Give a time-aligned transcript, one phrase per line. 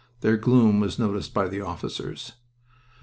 [0.21, 2.33] Their gloom was noticed by the officers.